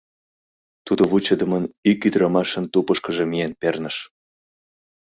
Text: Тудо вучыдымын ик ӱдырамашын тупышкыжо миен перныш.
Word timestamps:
Тудо 0.85 1.01
вучыдымын 1.11 1.63
ик 1.91 1.99
ӱдырамашын 2.07 2.65
тупышкыжо 2.73 3.23
миен 3.31 3.53
перныш. 3.61 3.95